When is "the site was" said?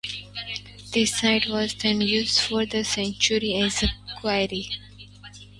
0.93-1.75